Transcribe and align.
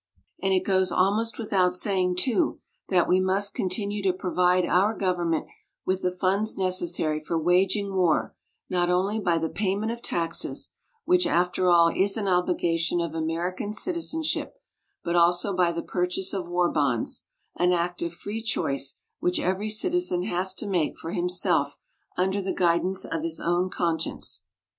And 0.41 0.51
it 0.51 0.65
goes 0.65 0.91
almost 0.91 1.37
without 1.37 1.75
saying, 1.75 2.15
too, 2.15 2.59
that 2.87 3.07
we 3.07 3.19
must 3.19 3.53
continue 3.53 4.01
to 4.01 4.11
provide 4.11 4.65
our 4.65 4.95
government 4.95 5.45
with 5.85 6.01
the 6.01 6.09
funds 6.09 6.57
necessary 6.57 7.19
for 7.19 7.37
waging 7.37 7.93
war 7.93 8.35
not 8.67 8.89
only 8.89 9.19
by 9.19 9.37
the 9.37 9.47
payment 9.47 9.91
of 9.91 10.01
taxes 10.01 10.71
which, 11.05 11.27
after 11.27 11.67
all, 11.67 11.89
is 11.95 12.17
an 12.17 12.27
obligation 12.27 12.99
of 12.99 13.13
American 13.13 13.73
citizenship 13.73 14.55
but 15.03 15.15
also 15.15 15.55
by 15.55 15.71
the 15.71 15.83
purchase 15.83 16.33
of 16.33 16.49
war 16.49 16.71
bonds 16.71 17.27
an 17.57 17.71
act 17.71 18.01
of 18.01 18.11
free 18.11 18.41
choice 18.41 18.95
which 19.19 19.39
every 19.39 19.69
citizen 19.69 20.23
has 20.23 20.55
to 20.55 20.65
make 20.65 20.97
for 20.97 21.11
himself 21.11 21.77
under 22.17 22.41
the 22.41 22.55
guidance 22.55 23.05
of 23.05 23.21
his 23.21 23.39
own 23.39 23.69
conscience. 23.69 24.45